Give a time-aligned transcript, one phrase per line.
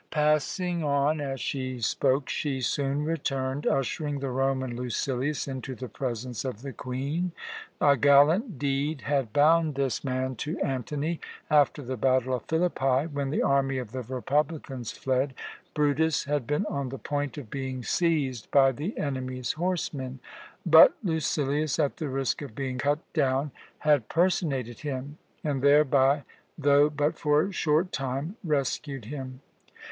[0.09, 6.43] Passing on as she spoke, she soon returned, ushering the Roman Lucilius into the presence
[6.43, 7.33] of the Queen.
[7.79, 11.19] A gallant deed had bound this man to Antony.
[11.51, 15.35] After the battle of Philippi, when the army of the republicans fled,
[15.75, 20.17] Brutus had been on the point of being seized by the enemy's horsemen;
[20.65, 26.23] but Lucilius, at the risk of being cut down, had personated him, and thereby,
[26.57, 29.41] though but for a short time, rescued him.